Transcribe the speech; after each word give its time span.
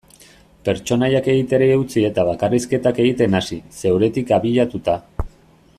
Pertsonaiak 0.69 1.27
egiteari 1.33 1.67
utzi 1.81 2.05
eta 2.09 2.25
bakarrizketak 2.31 3.03
egiten 3.05 3.41
hasi, 3.41 3.61
zeuretik 3.83 4.33
abiatuta. 4.39 4.99